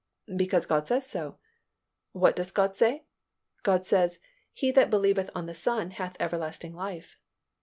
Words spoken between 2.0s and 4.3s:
"What does God say?" "God says,